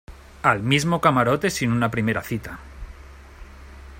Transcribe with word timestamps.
al 0.41 0.61
mismo 0.63 0.99
camarote 0.99 1.51
sin 1.51 1.71
una 1.71 1.91
primera 1.91 2.23
cita. 2.23 2.57